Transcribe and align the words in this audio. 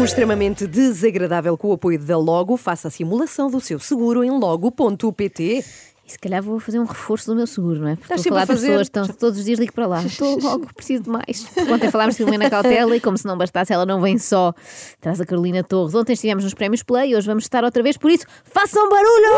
O 0.00 0.04
extremamente 0.04 0.64
desagradável 0.68 1.58
com 1.58 1.70
o 1.70 1.72
apoio 1.72 1.98
da 1.98 2.16
Logo. 2.16 2.56
Faça 2.56 2.86
a 2.86 2.90
simulação 2.92 3.50
do 3.50 3.60
seu 3.60 3.80
seguro 3.80 4.22
em 4.22 4.30
logo.pt. 4.30 5.64
Se 6.12 6.18
calhar 6.18 6.42
vou 6.42 6.60
fazer 6.60 6.78
um 6.78 6.84
reforço 6.84 7.26
do 7.26 7.34
meu 7.34 7.46
seguro, 7.46 7.80
não 7.80 7.88
é? 7.88 7.96
Porque 7.96 8.12
estou 8.12 8.30
a 8.30 8.32
falar 8.32 8.42
a 8.42 8.44
de 8.44 8.52
fazer. 8.52 8.66
pessoas, 8.68 8.86
estão 8.86 9.06
todos 9.08 9.38
os 9.38 9.44
dias 9.46 9.58
ligo 9.58 9.72
para 9.72 9.86
lá. 9.86 10.02
Estou 10.04 10.38
logo, 10.40 10.66
preciso 10.74 11.04
de 11.04 11.08
mais. 11.10 11.46
Ontem 11.72 11.90
falámos 11.90 12.14
de 12.14 12.18
Filomena 12.18 12.50
Cautela 12.50 12.94
e 12.94 13.00
como 13.00 13.16
se 13.16 13.24
não 13.24 13.38
bastasse, 13.38 13.72
ela 13.72 13.86
não 13.86 13.98
vem 14.00 14.18
só. 14.18 14.52
Traz 15.00 15.20
a 15.22 15.24
Carolina 15.24 15.64
Torres. 15.64 15.94
Ontem 15.94 16.12
estivemos 16.12 16.44
nos 16.44 16.52
prémios 16.52 16.82
Play, 16.82 17.16
hoje 17.16 17.26
vamos 17.26 17.44
estar 17.44 17.64
outra 17.64 17.82
vez, 17.82 17.96
por 17.96 18.10
isso, 18.10 18.26
façam 18.44 18.88
barulho! 18.90 19.32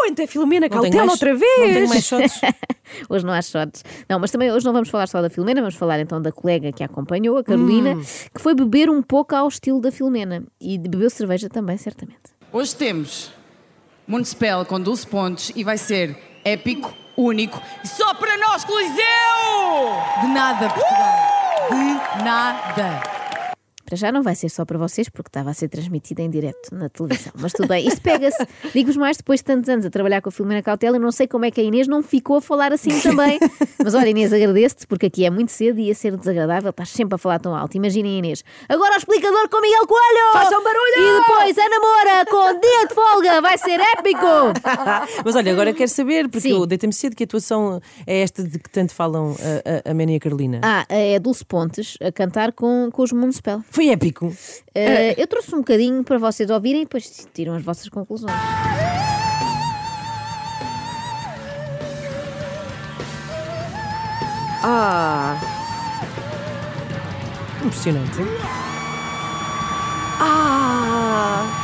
Oh, 0.00 0.06
então 0.08 0.26
Filomena 0.26 0.68
Não 0.68 0.80
Cautela 0.80 1.04
mais- 1.04 1.10
outra 1.12 1.32
Não 1.34 1.38
tenho 1.40 1.74
vez. 1.74 1.88
mais 1.90 2.04
shots. 2.04 2.40
Hoje 3.10 3.26
não 3.26 3.32
há 3.32 3.42
shots. 3.42 3.84
Não, 4.08 4.18
mas 4.20 4.30
também 4.30 4.50
hoje 4.52 4.64
não 4.64 4.72
vamos 4.72 4.88
falar 4.88 5.08
só 5.08 5.20
da 5.20 5.28
Filomena, 5.28 5.60
vamos 5.60 5.74
falar 5.74 5.98
então 5.98 6.22
da 6.22 6.30
colega 6.30 6.70
que 6.72 6.84
a 6.84 6.86
acompanhou, 6.86 7.36
a 7.36 7.42
Carolina, 7.42 7.96
que 8.32 8.40
foi 8.40 8.54
beber 8.54 8.88
um 8.88 9.02
pouco 9.02 9.34
ao 9.34 9.48
estilo 9.48 9.80
da 9.80 9.90
Filomena. 9.90 10.44
E 10.60 10.78
bebeu 10.78 11.10
cerveja 11.10 11.48
também, 11.48 11.76
certamente. 11.76 12.20
Hoje 12.52 12.76
temos 12.76 13.32
Municipal 14.06 14.64
com 14.64 14.80
12 14.80 15.06
pontos 15.06 15.52
e 15.54 15.64
vai 15.64 15.76
ser 15.76 16.16
épico, 16.44 16.94
único 17.16 17.60
e 17.82 17.88
só 17.88 18.14
para 18.14 18.36
nós, 18.36 18.64
Coliseu! 18.64 18.96
De 20.20 20.26
nada, 20.28 20.68
Portugal. 20.68 22.16
De 22.16 22.24
nada. 22.24 23.15
Para 23.86 23.96
já 23.96 24.10
não 24.10 24.20
vai 24.20 24.34
ser 24.34 24.48
só 24.48 24.64
para 24.64 24.76
vocês, 24.76 25.08
porque 25.08 25.28
estava 25.28 25.50
a 25.50 25.54
ser 25.54 25.68
transmitida 25.68 26.20
em 26.20 26.28
direto 26.28 26.74
na 26.74 26.88
televisão. 26.88 27.32
Mas 27.38 27.52
tudo 27.52 27.68
bem, 27.68 27.86
isto 27.86 28.00
pega-se. 28.00 28.44
Digo-vos 28.74 28.96
mais, 28.96 29.16
depois 29.16 29.38
de 29.40 29.44
tantos 29.44 29.68
anos 29.70 29.86
a 29.86 29.90
trabalhar 29.90 30.20
com 30.20 30.28
a 30.28 30.32
Filomena 30.32 30.60
Cautela, 30.60 30.96
eu 30.96 31.00
não 31.00 31.12
sei 31.12 31.28
como 31.28 31.44
é 31.44 31.52
que 31.52 31.60
a 31.60 31.64
Inês 31.64 31.86
não 31.86 32.02
ficou 32.02 32.38
a 32.38 32.40
falar 32.40 32.72
assim 32.72 32.90
também. 33.00 33.38
Mas 33.82 33.94
olha, 33.94 34.08
Inês, 34.08 34.32
agradeço-te, 34.32 34.88
porque 34.88 35.06
aqui 35.06 35.24
é 35.24 35.30
muito 35.30 35.52
cedo 35.52 35.78
e 35.78 35.84
ia 35.84 35.94
ser 35.94 36.16
desagradável, 36.16 36.70
estás 36.70 36.88
sempre 36.88 37.14
a 37.14 37.18
falar 37.18 37.38
tão 37.38 37.54
alto. 37.54 37.76
Imaginem, 37.76 38.18
Inês. 38.18 38.42
Agora 38.68 38.94
o 38.94 38.98
explicador 38.98 39.48
com 39.48 39.60
Miguel 39.60 39.86
Coelho! 39.86 40.32
Façam 40.32 40.64
barulho! 40.64 40.96
E 40.98 41.20
depois 41.20 41.58
a 41.58 41.68
namora 41.68 42.26
com 42.28 42.60
dia 42.60 42.86
de 42.88 42.94
folga, 42.94 43.40
vai 43.40 43.56
ser 43.56 43.78
épico! 43.78 44.26
Mas 45.24 45.36
olha, 45.36 45.52
agora 45.52 45.72
quero 45.72 45.90
saber, 45.90 46.24
porque 46.28 46.48
Sim. 46.48 46.54
eu 46.54 46.66
deitei-me 46.66 46.92
cedo 46.92 47.14
que 47.14 47.22
a 47.22 47.26
atuação 47.26 47.80
é 48.04 48.20
esta 48.20 48.42
de 48.42 48.58
que 48.58 48.68
tanto 48.68 48.92
falam 48.92 49.36
a, 49.38 49.88
a, 49.88 49.90
a 49.92 49.94
Mena 49.94 50.12
e 50.12 50.16
a 50.16 50.20
Carolina. 50.20 50.60
Ah, 50.64 50.84
é 50.88 51.18
Dulce 51.20 51.44
Pontes 51.44 51.96
a 52.02 52.10
cantar 52.10 52.50
com, 52.52 52.90
com 52.92 53.02
os 53.02 53.12
Municipal. 53.12 53.62
Foi 53.76 53.90
épico. 53.90 54.28
Uh, 54.28 55.12
eu 55.18 55.26
trouxe 55.26 55.54
um 55.54 55.58
bocadinho 55.58 56.02
para 56.02 56.16
vocês 56.16 56.48
ouvirem 56.48 56.80
e 56.80 56.84
depois 56.86 57.28
tiram 57.34 57.52
as 57.54 57.62
vossas 57.62 57.90
conclusões. 57.90 58.32
Ah, 64.62 65.38
Impressionante. 67.62 68.18
ah. 70.20 71.62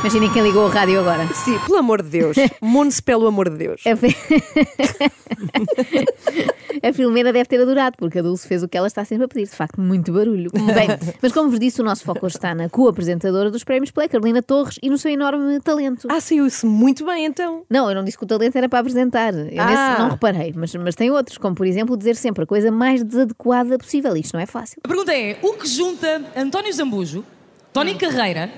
Imaginem 0.00 0.30
quem 0.32 0.42
ligou 0.42 0.66
o 0.66 0.68
rádio 0.68 1.00
agora. 1.00 1.26
Sim, 1.34 1.58
pelo 1.60 1.78
amor 1.78 2.02
de 2.02 2.10
Deus. 2.10 2.36
Municipal, 2.60 3.18
pelo 3.18 3.28
amor 3.28 3.48
de 3.50 3.56
Deus. 3.56 3.80
A, 3.86 3.96
Fi- 3.96 4.14
a 6.82 6.92
Filomena 6.92 7.32
deve 7.32 7.46
ter 7.48 7.60
adorado, 7.60 7.96
porque 7.98 8.18
a 8.18 8.22
Dulce 8.22 8.46
fez 8.46 8.62
o 8.62 8.68
que 8.68 8.76
ela 8.76 8.86
está 8.86 9.04
sempre 9.04 9.24
a 9.24 9.28
pedir. 9.28 9.44
De 9.46 9.54
facto, 9.56 9.80
muito 9.80 10.12
barulho. 10.12 10.50
Bem, 10.74 10.88
mas 11.22 11.32
como 11.32 11.50
vos 11.50 11.58
disse, 11.58 11.80
o 11.80 11.84
nosso 11.84 12.04
foco 12.04 12.24
hoje 12.26 12.36
está 12.36 12.54
na 12.54 12.68
co-apresentadora 12.68 13.50
dos 13.50 13.64
Prémios 13.64 13.90
Play, 13.90 14.08
Carolina 14.08 14.42
Torres, 14.42 14.78
e 14.82 14.88
no 14.90 14.98
seu 14.98 15.10
enorme 15.10 15.60
talento. 15.60 16.08
Ah, 16.10 16.20
saiu-se 16.20 16.64
muito 16.66 17.04
bem 17.06 17.24
então. 17.26 17.62
Não, 17.70 17.88
eu 17.88 17.94
não 17.94 18.04
disse 18.04 18.16
que 18.18 18.24
o 18.24 18.26
talento 18.26 18.56
era 18.56 18.68
para 18.68 18.78
apresentar. 18.80 19.32
Eu 19.34 19.44
nesse 19.44 19.58
Ah. 19.58 19.96
não 19.98 20.08
reparei, 20.10 20.52
mas, 20.56 20.74
mas 20.74 20.94
tem 20.94 21.10
outros, 21.10 21.38
como 21.38 21.54
por 21.54 21.66
exemplo 21.66 21.96
dizer 21.96 22.16
sempre 22.16 22.44
a 22.44 22.46
coisa 22.46 22.70
mais 22.70 23.02
desadequada 23.04 23.76
possível. 23.78 24.16
Isto 24.16 24.34
não 24.34 24.40
é 24.40 24.46
fácil. 24.46 24.80
A 24.84 24.88
pergunta 24.88 25.12
é: 25.14 25.38
o 25.42 25.52
que 25.54 25.66
junta 25.68 26.22
António 26.36 26.72
Zambujo, 26.72 27.24
Tony 27.72 27.94
Carreira, 27.94 28.50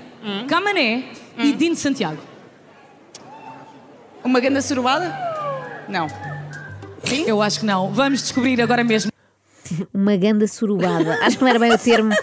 Camané 0.47 1.05
e 1.37 1.53
Dino 1.53 1.75
Santiago? 1.75 2.19
Uma 4.23 4.39
ganda 4.39 4.61
surubada? 4.61 5.15
Não. 5.87 6.07
Eu 7.25 7.41
acho 7.41 7.59
que 7.61 7.65
não. 7.65 7.91
Vamos 7.91 8.21
descobrir 8.21 8.61
agora 8.61 8.83
mesmo. 8.83 9.11
Uma 9.93 10.15
ganda 10.15 10.47
surubada. 10.47 11.19
Acho 11.21 11.37
que 11.37 11.43
não 11.43 11.49
era 11.49 11.59
bem 11.59 11.71
o 11.71 11.77
termo 11.77 12.13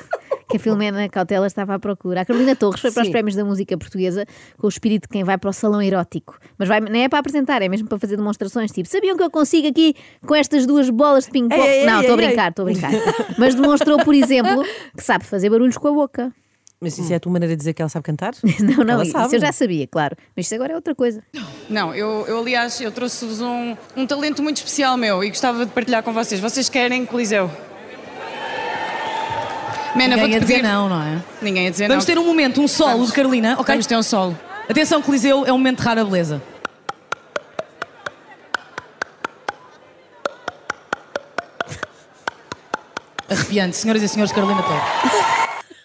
que 0.49 0.57
a 0.57 0.61
Filomena 0.61 1.09
Cautela 1.09 1.47
estava 1.47 1.75
à 1.75 1.79
procura. 1.79 2.21
A 2.21 2.25
Carolina 2.25 2.55
Torres 2.55 2.81
foi 2.81 2.93
para 2.93 3.03
os 3.03 3.07
Sim. 3.07 3.13
prémios 3.13 3.35
da 3.35 3.45
música 3.45 3.77
portuguesa 3.77 4.25
com 4.57 4.67
o 4.67 4.69
espírito 4.69 5.03
de 5.03 5.09
quem 5.09 5.25
vai 5.25 5.37
para 5.37 5.51
o 5.51 5.53
salão 5.53 5.83
erótico. 5.83 6.39
Mas 6.59 6.69
vai, 6.69 6.81
nem 6.81 7.05
é 7.05 7.09
para 7.09 7.19
apresentar, 7.19 7.63
é 7.63 7.69
mesmo 7.69 7.89
para 7.89 7.99
fazer 7.99 8.17
demonstrações. 8.17 8.71
Tipo, 8.71 8.89
sabiam 8.89 9.17
que 9.17 9.23
eu 9.23 9.31
consigo 9.31 9.69
aqui 9.69 9.95
com 10.25 10.35
estas 10.35 10.67
duas 10.67 10.89
bolas 10.91 11.25
de 11.25 11.31
ping-pong? 11.31 11.85
Não, 11.85 12.01
estou 12.01 12.15
a 12.15 12.17
brincar, 12.17 12.51
estou 12.51 12.63
a 12.63 12.67
brincar. 12.67 12.93
Mas 13.39 13.55
demonstrou, 13.55 13.99
por 13.99 14.15
exemplo, 14.15 14.65
que 14.97 15.03
sabe 15.03 15.25
fazer 15.25 15.51
barulhos 15.51 15.77
com 15.77 15.89
a 15.89 15.93
boca. 15.93 16.33
Mas 16.81 16.99
isso 16.99 17.11
é 17.11 17.17
a 17.17 17.21
tua 17.21 17.33
maneira 17.33 17.55
de 17.55 17.59
dizer 17.59 17.73
que 17.73 17.81
ela 17.81 17.89
sabe 17.89 18.03
cantar? 18.05 18.35
Não, 18.61 18.85
não, 18.85 18.95
Ela 18.95 19.03
isso 19.03 19.13
sabe. 19.13 19.35
eu 19.35 19.41
já 19.41 19.51
sabia, 19.51 19.87
claro. 19.87 20.15
Mas 20.37 20.45
isto 20.45 20.55
agora 20.55 20.73
é 20.75 20.77
outra 20.77 20.95
coisa. 20.95 21.23
Não, 21.71 21.95
eu, 21.95 22.27
eu 22.29 22.39
aliás, 22.39 22.79
eu 22.81 22.93
trouxe-vos 22.93 23.41
um, 23.41 23.75
um 23.97 24.07
talento 24.07 24.43
muito 24.43 24.59
especial 24.59 24.97
meu 24.97 25.25
e 25.25 25.29
gostava 25.31 25.65
de 25.65 25.73
partilhar 25.73 26.03
com 26.03 26.13
vocês. 26.13 26.39
Vocês 26.41 26.69
querem 26.69 27.07
Coliseu? 27.07 27.51
Mena, 29.95 30.17
Ninguém 30.17 30.19
vou-te 30.21 30.37
a 30.37 30.39
dizer 30.41 30.55
pedir... 30.57 30.69
não, 30.69 30.89
não 30.91 31.03
é? 31.03 31.23
Ninguém 31.41 31.67
a 31.67 31.71
dizer 31.71 31.89
Vamos 31.89 32.05
não. 32.07 32.15
ter 32.15 32.21
um 32.21 32.27
momento, 32.27 32.61
um 32.61 32.69
solo 32.69 32.91
Vamos. 32.93 33.09
de 33.09 33.15
Carolina, 33.15 33.55
ok? 33.59 33.75
Vamos 33.75 33.87
ter 33.87 33.97
um 33.97 34.03
solo. 34.03 34.39
Atenção, 34.69 35.01
Coliseu, 35.01 35.47
é 35.47 35.53
um 35.53 35.57
momento 35.57 35.79
de 35.79 35.85
rara 35.85 36.05
beleza. 36.05 36.43
Arrepiante, 43.29 43.77
senhoras 43.77 44.03
e 44.03 44.09
senhores, 44.09 44.33
Carolina 44.33 44.63
Torres. 44.63 45.26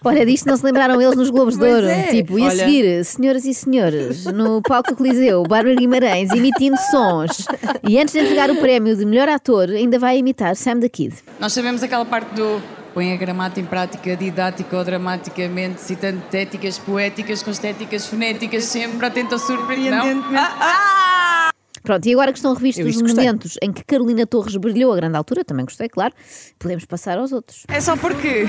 Olha, 0.03 0.25
disto 0.25 0.47
não 0.47 0.57
se 0.57 0.65
lembraram 0.65 0.99
eles 0.99 1.15
nos 1.15 1.29
Globos 1.29 1.57
de 1.57 1.63
Ouro. 1.63 1.87
é. 1.87 2.07
Tipo, 2.07 2.39
e 2.39 2.41
a 2.41 2.45
Olha. 2.47 2.55
seguir, 2.55 3.05
senhoras 3.05 3.45
e 3.45 3.53
senhores, 3.53 4.25
no 4.25 4.59
palco 4.61 4.95
Coliseu, 4.95 5.43
Bárbara 5.43 5.75
Guimarães 5.75 6.31
emitindo 6.31 6.75
sons. 6.89 7.45
E 7.87 7.99
antes 7.99 8.13
de 8.13 8.19
entregar 8.19 8.49
o 8.49 8.55
prémio 8.57 8.95
de 8.95 9.05
melhor 9.05 9.29
ator, 9.29 9.69
ainda 9.69 9.99
vai 9.99 10.17
imitar 10.17 10.55
Sam 10.55 10.79
the 10.79 10.89
Kid. 10.89 11.15
Nós 11.39 11.53
sabemos 11.53 11.83
aquela 11.83 12.03
parte 12.05 12.33
do 12.33 12.59
põe 12.95 13.13
a 13.13 13.15
gramática 13.15 13.61
em 13.61 13.65
prática, 13.65 14.17
didática 14.17 14.75
ou 14.75 14.83
dramaticamente, 14.83 15.79
citando 15.81 16.21
téticas 16.31 16.77
poéticas 16.79 17.43
com 17.43 17.51
estéticas 17.51 18.07
fonéticas, 18.07 18.63
sempre 18.65 19.05
atento 19.05 19.35
ao 19.35 19.39
surpreendente. 19.39 20.25
Ah, 20.35 21.51
Pronto, 21.83 22.05
e 22.05 22.13
agora 22.13 22.31
que 22.31 22.37
estão 22.37 22.53
revistos 22.53 22.95
os 22.95 23.01
momentos 23.01 23.57
em 23.61 23.71
que 23.71 23.83
Carolina 23.83 24.25
Torres 24.25 24.55
brilhou 24.55 24.93
a 24.93 24.95
grande 24.95 25.17
altura, 25.17 25.43
também 25.43 25.65
gostei, 25.65 25.89
claro, 25.89 26.13
podemos 26.59 26.85
passar 26.85 27.17
aos 27.17 27.31
outros. 27.31 27.63
É 27.67 27.79
só 27.79 27.95
porque. 27.97 28.45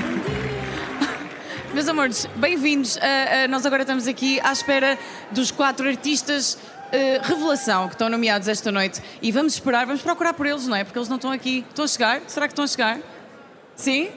Meus 1.73 1.87
amores, 1.87 2.27
bem-vindos. 2.35 2.97
Ah, 2.97 3.45
ah, 3.45 3.47
nós 3.47 3.65
agora 3.65 3.81
estamos 3.81 4.07
aqui 4.07 4.39
à 4.41 4.51
espera 4.51 4.95
dos 5.31 5.49
quatro 5.49 5.87
artistas 5.87 6.55
ah, 6.91 7.27
revelação 7.27 7.87
que 7.87 7.95
estão 7.95 8.09
nomeados 8.09 8.47
esta 8.47 8.71
noite 8.71 9.01
e 9.23 9.31
vamos 9.31 9.55
esperar, 9.55 9.87
vamos 9.87 10.03
procurar 10.03 10.35
por 10.35 10.45
eles, 10.45 10.67
não 10.67 10.77
é? 10.77 10.83
Porque 10.83 10.99
eles 10.99 11.09
não 11.09 11.15
estão 11.15 11.31
aqui. 11.31 11.65
Estão 11.67 11.83
a 11.83 11.87
chegar? 11.87 12.21
Será 12.27 12.47
que 12.47 12.51
estão 12.51 12.63
a 12.63 12.67
chegar? 12.67 12.99
Sim? 13.75 14.11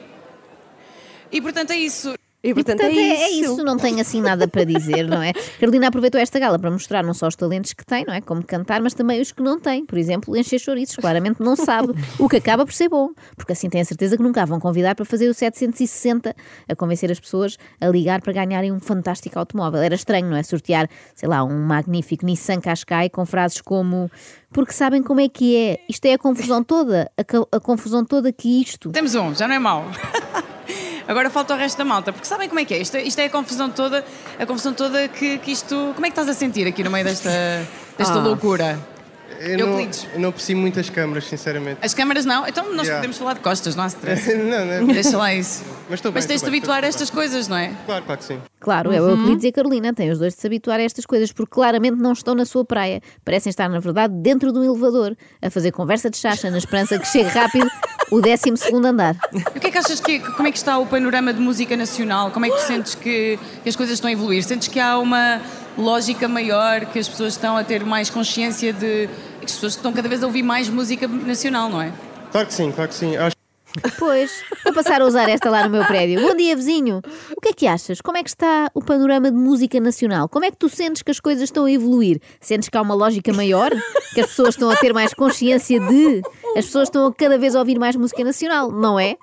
E 1.31 1.41
portanto 1.41 1.71
é 1.71 1.77
isso. 1.77 2.16
E 2.43 2.53
portanto, 2.53 2.81
é, 2.81 3.29
isso. 3.31 3.63
não 3.63 3.77
tenho 3.77 3.99
assim 3.99 4.21
nada 4.21 4.47
para 4.47 4.63
dizer, 4.63 5.07
não 5.07 5.21
é? 5.21 5.33
Carolina 5.59 5.87
aproveitou 5.87 6.21
esta 6.21 6.39
gala 6.39 6.59
para 6.59 6.69
mostrar 6.69 7.03
não 7.03 7.13
só 7.13 7.27
os 7.27 7.35
talentos 7.35 7.73
que 7.73 7.83
tem, 7.83 8.05
não 8.05 8.13
é? 8.13 8.21
Como 8.21 8.43
cantar, 8.43 8.79
mas 8.79 8.93
também 8.93 9.19
os 9.19 9.31
que 9.31 9.41
não 9.41 9.59
tem. 9.59 9.85
Por 9.85 9.97
exemplo, 9.97 10.37
encher 10.37 10.59
chouriços, 10.59 10.95
claramente 10.97 11.41
não 11.41 11.55
sabe. 11.55 11.93
O 12.19 12.27
que 12.27 12.37
acaba 12.37 12.65
por 12.65 12.73
ser 12.73 12.89
bom, 12.89 13.09
porque 13.35 13.53
assim 13.53 13.69
tem 13.69 13.81
a 13.81 13.85
certeza 13.85 14.17
que 14.17 14.23
nunca 14.23 14.41
a 14.41 14.45
vão 14.45 14.59
convidar 14.59 14.95
para 14.95 15.05
fazer 15.05 15.29
o 15.29 15.33
760 15.33 16.35
a 16.67 16.75
convencer 16.75 17.11
as 17.11 17.19
pessoas 17.19 17.57
a 17.79 17.87
ligar 17.87 18.21
para 18.21 18.33
ganharem 18.33 18.71
um 18.71 18.79
fantástico 18.79 19.37
automóvel. 19.37 19.81
Era 19.81 19.95
estranho, 19.95 20.29
não 20.29 20.37
é? 20.37 20.43
Sortear, 20.43 20.89
sei 21.15 21.27
lá, 21.29 21.43
um 21.43 21.65
magnífico 21.65 22.25
Nissan 22.25 22.59
Qashqai 22.59 23.09
com 23.09 23.25
frases 23.25 23.61
como 23.61 24.09
porque 24.51 24.71
sabem 24.71 25.03
como 25.03 25.19
é 25.19 25.27
que 25.27 25.55
é. 25.55 25.79
Isto 25.89 26.05
é 26.05 26.13
a 26.13 26.17
confusão 26.17 26.63
toda, 26.63 27.11
a, 27.17 27.57
a 27.57 27.59
confusão 27.59 28.05
toda 28.05 28.31
que 28.31 28.61
isto. 28.61 28.91
Temos 28.91 29.13
um, 29.15 29.33
já 29.35 29.47
não 29.47 29.55
é 29.55 29.59
mau. 29.59 29.85
Agora 31.07 31.29
falta 31.29 31.53
o 31.53 31.57
resto 31.57 31.77
da 31.77 31.85
malta, 31.85 32.11
porque 32.11 32.27
sabem 32.27 32.47
como 32.49 32.59
é 32.59 32.65
que 32.65 32.73
é? 32.73 32.77
Isto, 32.79 32.97
isto 32.97 33.19
é 33.19 33.25
a 33.25 33.29
confusão 33.29 33.69
toda, 33.69 34.03
a 34.37 34.45
confusão 34.45 34.73
toda 34.73 35.07
que, 35.07 35.37
que 35.37 35.51
isto. 35.51 35.91
Como 35.95 36.05
é 36.05 36.09
que 36.09 36.13
estás 36.19 36.27
a 36.29 36.33
sentir 36.33 36.67
aqui 36.67 36.83
no 36.83 36.91
meio 36.91 37.05
desta, 37.05 37.29
desta 37.97 38.15
Ah. 38.15 38.23
loucura? 38.23 38.77
Eu 39.39 39.57
não, 39.59 39.67
Euclides. 39.67 40.07
eu 40.13 40.19
não 40.19 40.29
aprecio 40.29 40.57
muito 40.57 40.79
as 40.79 40.89
câmaras, 40.89 41.25
sinceramente. 41.25 41.77
As 41.83 41.93
câmaras 41.93 42.25
não? 42.25 42.47
Então 42.47 42.63
nós 42.73 42.87
Yeah. 42.87 42.95
podemos 42.95 43.17
falar 43.17 43.33
de 43.33 43.41
costas, 43.41 43.75
não 43.75 43.83
há 43.83 43.87
stress. 43.87 44.33
não, 44.33 44.65
não. 44.65 44.87
Deixa 44.91 45.15
lá 45.15 45.31
isso. 45.31 45.63
Mas 45.89 46.01
bem. 46.01 46.11
Mas 46.11 46.25
tens 46.25 46.41
de 46.41 46.49
bem, 46.49 46.57
habituar 46.57 46.83
a 46.83 46.87
estas 46.87 47.09
coisas, 47.11 47.47
não 47.47 47.55
é? 47.55 47.67
bem. 47.67 47.77
Claro, 47.85 48.03
claro 48.05 48.19
que 48.19 48.25
sim. 48.25 48.39
Claro, 48.59 48.91
é 48.91 48.99
o 48.99 49.09
Euclides 49.11 49.43
e 49.43 49.47
a 49.49 49.51
Carolina. 49.51 49.93
Têm 49.93 50.09
os 50.09 50.17
dois 50.17 50.33
de 50.33 50.41
se 50.41 50.47
habituar 50.47 50.79
a 50.79 50.83
estas 50.83 51.05
coisas, 51.05 51.31
porque 51.31 51.51
claramente 51.51 51.97
não 51.97 52.13
estão 52.13 52.33
na 52.33 52.45
sua 52.45 52.65
praia. 52.65 52.99
Parecem 53.23 53.49
estar, 53.51 53.69
na 53.69 53.79
verdade, 53.79 54.11
dentro 54.17 54.51
de 54.51 54.57
um 54.57 54.63
elevador, 54.63 55.15
a 55.39 55.49
fazer 55.51 55.71
conversa 55.71 56.09
de 56.09 56.17
chacha, 56.17 56.49
na 56.49 56.57
esperança 56.57 56.97
que 56.97 57.05
chegue 57.07 57.29
rápido 57.29 57.69
o 58.11 58.21
12 58.21 58.41
andar. 58.85 59.15
E 59.33 59.57
o 59.57 59.59
que 59.59 59.67
é 59.67 59.71
que 59.71 59.77
achas 59.77 59.99
que 59.99 60.19
como 60.19 60.47
é 60.47 60.51
que 60.51 60.57
está 60.57 60.77
o 60.77 60.85
panorama 60.85 61.33
de 61.33 61.39
música 61.39 61.75
nacional? 61.75 62.31
Como 62.31 62.45
é 62.45 62.49
que 62.49 62.55
tu 62.55 62.61
sentes 62.61 62.95
que, 62.95 63.39
que 63.63 63.69
as 63.69 63.75
coisas 63.75 63.95
estão 63.95 64.09
a 64.09 64.11
evoluir? 64.11 64.43
Sentes 64.43 64.67
que 64.67 64.79
há 64.79 64.97
uma 64.97 65.41
lógica 65.77 66.27
maior, 66.27 66.85
que 66.85 66.99
as 66.99 67.07
pessoas 67.07 67.33
estão 67.33 67.57
a 67.57 67.63
ter 67.63 67.83
mais 67.85 68.09
consciência 68.09 68.73
de 68.73 69.07
que 69.39 69.45
as 69.45 69.51
pessoas 69.51 69.73
estão 69.73 69.93
cada 69.93 70.07
vez 70.09 70.23
a 70.23 70.25
ouvir 70.25 70.43
mais 70.43 70.69
música 70.69 71.07
nacional, 71.07 71.69
não 71.69 71.81
é? 71.81 71.91
Claro 72.31 72.47
que 72.47 72.53
sim, 72.53 72.71
claro 72.71 72.89
que 72.89 72.95
sim. 72.95 73.15
Acho 73.15 73.37
Pois, 73.97 74.31
vou 74.63 74.73
passar 74.73 75.01
a 75.01 75.05
usar 75.05 75.29
esta 75.29 75.49
lá 75.49 75.63
no 75.63 75.69
meu 75.69 75.85
prédio. 75.85 76.21
Bom 76.21 76.35
dia, 76.35 76.55
vizinho. 76.55 77.01
O 77.35 77.41
que 77.41 77.49
é 77.49 77.53
que 77.53 77.67
achas? 77.67 78.01
Como 78.01 78.17
é 78.17 78.23
que 78.23 78.29
está 78.29 78.69
o 78.73 78.81
panorama 78.81 79.29
de 79.29 79.37
música 79.37 79.79
nacional? 79.79 80.27
Como 80.27 80.45
é 80.45 80.51
que 80.51 80.57
tu 80.57 80.69
sentes 80.69 81.01
que 81.01 81.11
as 81.11 81.19
coisas 81.19 81.43
estão 81.43 81.65
a 81.65 81.71
evoluir? 81.71 82.19
Sentes 82.39 82.69
que 82.69 82.77
há 82.77 82.81
uma 82.81 82.95
lógica 82.95 83.31
maior? 83.33 83.71
Que 84.13 84.21
as 84.21 84.27
pessoas 84.27 84.49
estão 84.49 84.69
a 84.69 84.75
ter 84.75 84.93
mais 84.93 85.13
consciência 85.13 85.79
de? 85.79 86.21
As 86.57 86.65
pessoas 86.65 86.87
estão 86.87 87.05
a 87.05 87.13
cada 87.13 87.37
vez 87.37 87.55
a 87.55 87.59
ouvir 87.59 87.77
mais 87.77 87.95
música 87.95 88.23
nacional, 88.23 88.71
não 88.71 88.99
é? 88.99 89.15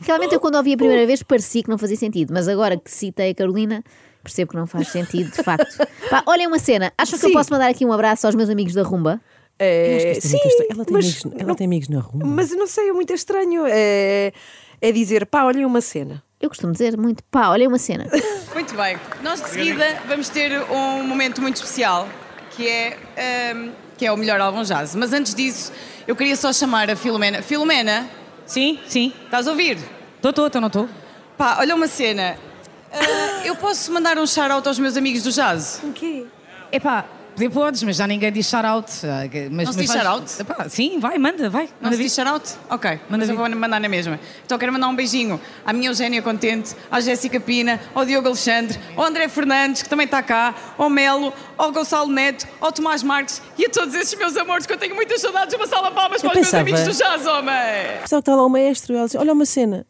Realmente 0.00 0.34
eu 0.34 0.40
quando 0.40 0.56
ouvi 0.56 0.74
a 0.74 0.76
primeira 0.76 1.06
vez 1.06 1.22
parecia 1.22 1.62
que 1.62 1.70
não 1.70 1.78
fazia 1.78 1.96
sentido, 1.96 2.32
mas 2.34 2.46
agora 2.46 2.76
que 2.76 2.90
citei 2.90 3.30
a 3.30 3.34
Carolina, 3.34 3.82
percebo 4.22 4.50
que 4.50 4.56
não 4.56 4.66
faz 4.66 4.88
sentido, 4.88 5.30
de 5.30 5.42
facto. 5.42 5.78
Pá, 6.10 6.22
olhem 6.26 6.46
uma 6.46 6.58
cena. 6.58 6.92
Acham 6.98 7.18
que 7.18 7.24
eu 7.24 7.30
Sim. 7.30 7.34
posso 7.34 7.50
mandar 7.52 7.68
aqui 7.68 7.86
um 7.86 7.92
abraço 7.92 8.26
aos 8.26 8.34
meus 8.34 8.50
amigos 8.50 8.74
da 8.74 8.82
Rumba? 8.82 9.20
É, 9.58 10.10
é 10.10 10.20
sim, 10.20 10.36
ela, 10.70 10.84
tem 10.84 10.92
mas, 10.94 11.04
amigos, 11.06 11.24
ela 11.38 11.48
não- 11.48 11.54
tem 11.54 11.64
amigos 11.66 11.88
na 11.88 12.00
rua. 12.00 12.24
mas 12.24 12.50
eu 12.50 12.58
não 12.58 12.66
sei, 12.66 12.88
é 12.88 12.92
muito 12.92 13.12
estranho. 13.14 13.64
É, 13.66 14.32
é 14.80 14.92
dizer, 14.92 15.24
pá, 15.26 15.44
olhem 15.44 15.64
uma 15.64 15.80
cena. 15.80 16.22
Eu 16.40 16.48
costumo 16.50 16.72
dizer 16.72 16.98
muito, 16.98 17.22
pá, 17.30 17.48
olhem 17.48 17.66
uma 17.68 17.78
cena. 17.78 18.06
Muito 18.52 18.74
bem. 18.76 18.96
Nós 19.22 19.40
de 19.42 19.48
seguida 19.48 19.84
vamos 20.06 20.28
ter 20.28 20.52
um 20.70 21.02
momento 21.04 21.40
muito 21.42 21.56
especial, 21.56 22.06
que 22.50 22.68
é, 22.68 22.96
ehm, 23.16 23.70
que 23.98 24.06
é 24.06 24.12
o 24.12 24.16
melhor 24.16 24.40
álbum 24.40 24.62
jazz. 24.62 24.94
Mas 24.94 25.12
antes 25.12 25.34
disso, 25.34 25.72
eu 26.06 26.14
queria 26.16 26.36
só 26.36 26.52
chamar 26.52 26.90
a 26.90 26.96
Filomena. 26.96 27.42
Filomena, 27.42 28.08
Sim, 28.46 28.78
sim. 28.86 29.12
estás 29.24 29.46
a 29.46 29.50
ouvir? 29.50 29.78
Estou, 30.16 30.30
estou, 30.30 30.46
estou, 30.46 30.60
não 30.60 30.68
estou. 30.68 30.88
Pá, 31.36 31.56
olha 31.60 31.74
uma 31.74 31.86
cena. 31.88 32.36
Ah, 32.92 33.44
eu 33.44 33.56
posso 33.56 33.92
mandar 33.92 34.18
um 34.18 34.26
shout-out 34.26 34.66
aos 34.68 34.78
meus 34.78 34.96
amigos 34.96 35.22
do 35.22 35.30
jazz? 35.32 35.80
O 35.82 35.92
quê? 35.92 36.26
Epá, 36.70 37.04
poder 37.34 37.50
podes, 37.50 37.82
mas 37.82 37.96
já 37.96 38.06
ninguém 38.06 38.30
diz 38.32 38.46
shout-out. 38.48 38.90
Ah, 39.04 39.22
Mas, 39.50 39.66
Não 39.66 39.72
se 39.72 39.78
mas 39.78 39.86
diz 39.86 39.92
shout-out? 39.92 40.70
Sim, 40.70 40.98
vai, 40.98 41.18
manda, 41.18 41.50
vai. 41.50 41.64
Não 41.64 41.72
Manda 41.82 41.96
se 41.96 41.98
vir. 41.98 42.04
diz 42.04 42.14
shout-out? 42.14 42.50
Ok, 42.70 42.90
Manda 42.90 43.02
mas 43.10 43.28
eu 43.28 43.36
vir. 43.36 43.40
vou 43.50 43.50
mandar 43.60 43.80
na 43.80 43.88
mesma. 43.88 44.18
Então 44.44 44.56
quero 44.58 44.72
mandar 44.72 44.88
um 44.88 44.94
beijinho 44.96 45.40
à 45.64 45.72
minha 45.72 45.88
Eugénia 45.90 46.22
Contente, 46.22 46.74
à 46.90 47.00
Jéssica 47.00 47.38
Pina, 47.40 47.80
ao 47.94 48.04
Diogo 48.04 48.28
Alexandre, 48.28 48.78
ao 48.96 49.04
André 49.04 49.28
Fernandes, 49.28 49.82
que 49.82 49.88
também 49.88 50.04
está 50.06 50.22
cá, 50.22 50.54
ao 50.78 50.88
Melo, 50.88 51.32
ao 51.58 51.70
Gonçalo 51.72 52.10
Neto, 52.10 52.46
ao 52.60 52.70
Tomás 52.72 53.02
Marques 53.02 53.42
e 53.58 53.66
a 53.66 53.70
todos 53.70 53.94
esses 53.94 54.14
meus 54.18 54.36
amores 54.36 54.64
que 54.66 54.72
eu 54.72 54.78
tenho 54.78 54.94
muitas 54.94 55.20
saudades. 55.20 55.54
Uma 55.54 55.66
salva 55.66 55.88
de 55.90 55.94
palmas 55.94 56.22
Eu 56.22 56.30
para 56.30 56.40
os 56.40 56.46
pensava- 56.46 56.64
meus 56.64 56.80
amigos 56.80 56.96
do 56.98 57.02
jazz, 57.04 57.26
homem! 57.26 57.54
Pensava 58.00 58.06
que 58.22 58.30
está 58.30 58.34
lá 58.34 58.44
o 58.46 58.48
maestro 58.48 58.92
e 58.92 58.96
ela 58.96 59.06
disse, 59.06 59.18
olha 59.18 59.32
uma 59.32 59.46
cena. 59.46 59.86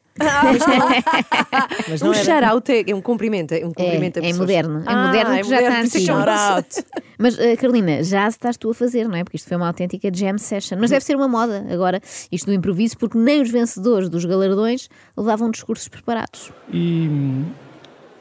Mas 1.89 2.01
não 2.01 2.11
um 2.11 2.15
era. 2.15 2.25
shout-out 2.25 2.71
é, 2.73 2.85
é 2.91 2.95
um 2.95 3.01
cumprimento, 3.01 3.53
é 3.53 3.65
um 3.67 3.73
cumprimento 3.73 4.21
a 4.21 4.23
É, 4.23 4.31
é 4.31 4.33
moderno. 4.35 4.81
É 4.81 4.85
Ah, 4.87 5.07
moderno 5.07 5.35
é 5.35 5.43
que 5.43 5.49
já 5.49 5.61
está 5.61 5.81
antigo. 5.81 6.05
shout 6.05 6.29
out. 6.29 6.85
Mas, 7.19 7.39
eh, 7.39 7.57
Carolina, 7.57 8.03
já 8.03 8.27
estás 8.29 8.57
tu 8.57 8.71
a 8.71 8.75
fazer, 8.75 9.09
não 9.09 9.17
é? 9.17 9.25
Porque 9.25 9.37
isto 9.37 9.49
foi 9.49 9.57
uma 9.57 9.67
autêntica 9.67 10.11
jam 10.13 10.39
session. 10.39 10.79
Mas 10.81 10.91
deve 10.91 11.05
ser 11.05 11.17
uma 11.17 11.29
moda 11.29 11.65
agora, 11.71 12.01
isto 12.31 12.47
do 12.47 12.53
improviso, 12.53 12.97
porque 12.99 13.17
nem 13.19 13.41
os 13.43 13.51
vencedores 13.51 14.09
dos 14.09 14.25
galardões 14.25 14.89
levavam 15.17 15.51
discursos 15.51 15.89
preparados. 15.89 16.53
E, 16.73 17.09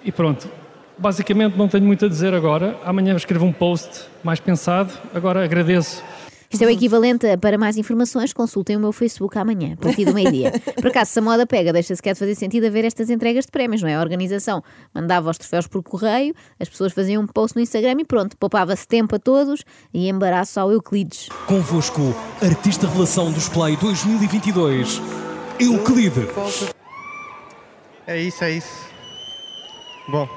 e 0.03 0.11
pronto. 0.11 0.49
Basicamente 0.97 1.57
não 1.57 1.67
tenho 1.67 1.83
muito 1.85 2.05
a 2.05 2.07
dizer 2.07 2.33
agora. 2.35 2.77
Amanhã 2.85 3.15
escrevo 3.15 3.45
um 3.45 3.51
post 3.51 4.05
mais 4.23 4.39
pensado. 4.39 4.93
Agora 5.13 5.43
agradeço 5.43 6.03
Isto 6.53 6.65
é 6.65 6.67
o 6.67 6.69
equivalente 6.69 7.25
a, 7.25 7.35
para 7.35 7.57
mais 7.57 7.77
informações, 7.77 8.31
consultem 8.31 8.77
o 8.77 8.79
meu 8.79 8.91
Facebook 8.91 9.35
amanhã, 9.39 9.73
a 9.73 9.77
partir 9.77 10.05
do 10.05 10.13
meio-dia. 10.13 10.51
Por 10.79 10.87
acaso, 10.87 11.09
se 11.09 11.17
a 11.17 11.21
moda 11.21 11.47
pega, 11.47 11.73
deixa 11.73 11.95
sequer 11.95 12.13
de 12.13 12.19
fazer 12.19 12.35
sentido 12.35 12.67
haver 12.67 12.85
estas 12.85 13.09
entregas 13.09 13.45
de 13.45 13.51
prémios, 13.51 13.81
não 13.81 13.89
é? 13.89 13.95
A 13.95 13.99
organização 13.99 14.63
mandava 14.93 15.31
os 15.31 15.37
troféus 15.39 15.65
por 15.65 15.81
correio, 15.81 16.35
as 16.59 16.69
pessoas 16.69 16.93
faziam 16.93 17.23
um 17.23 17.25
post 17.25 17.55
no 17.55 17.61
Instagram 17.63 17.95
e 18.01 18.05
pronto, 18.05 18.37
poupava-se 18.37 18.87
tempo 18.87 19.15
a 19.15 19.19
todos 19.19 19.63
e 19.91 20.07
embaraço 20.07 20.59
ao 20.59 20.71
Euclides. 20.71 21.27
Convosco, 21.47 22.13
artista 22.39 22.85
revelação 22.85 23.31
do 23.31 23.41
Play 23.49 23.75
2022, 23.77 25.01
Euclide. 25.59 26.27
É 28.05 28.21
isso, 28.21 28.43
é 28.43 28.51
isso. 28.51 28.87
Bom. 30.07 30.29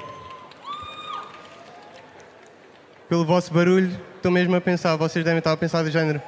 Pelo 3.06 3.26
vosso 3.26 3.52
barulho, 3.52 3.94
estou 4.26 4.32
mesmo 4.32 4.56
a 4.56 4.60
pensar, 4.60 4.96
vocês 4.96 5.24
devem 5.24 5.38
estar 5.38 5.52
a 5.52 5.56
pensar 5.56 5.84
do 5.84 5.90
género. 5.90 6.20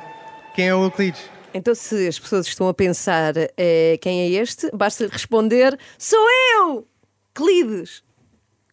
Quem 0.55 0.69
é 0.69 0.75
o 0.75 0.85
Euclides? 0.85 1.21
Então, 1.53 1.75
se 1.75 2.07
as 2.07 2.17
pessoas 2.17 2.47
estão 2.47 2.69
a 2.69 2.75
pensar 2.75 3.35
eh, 3.57 3.99
quem 4.01 4.21
é 4.21 4.41
este, 4.41 4.71
basta 4.73 5.09
responder: 5.09 5.77
sou 5.99 6.25
eu! 6.61 6.87
Clides! 7.35 8.05